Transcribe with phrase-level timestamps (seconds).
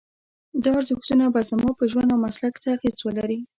[0.63, 3.39] دا ارزښتونه به زما په ژوند او مسلک څه اغېز ولري؟